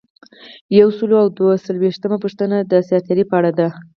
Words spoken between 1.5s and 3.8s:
څلویښتمه پوښتنه د دساتیر په اړه ده.